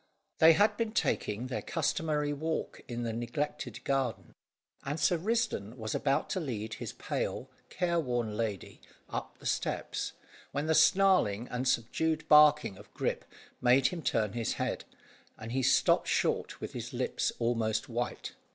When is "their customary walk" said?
1.45-2.81